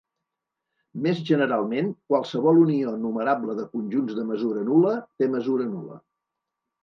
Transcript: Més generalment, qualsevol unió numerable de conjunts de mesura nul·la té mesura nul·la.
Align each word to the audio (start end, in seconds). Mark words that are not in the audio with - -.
Més 1.07 1.19
generalment, 1.25 1.89
qualsevol 2.13 2.61
unió 2.61 2.93
numerable 3.03 3.55
de 3.59 3.65
conjunts 3.75 4.17
de 4.21 4.25
mesura 4.31 4.63
nul·la 4.71 4.95
té 5.19 5.29
mesura 5.35 5.69
nul·la. 5.75 5.99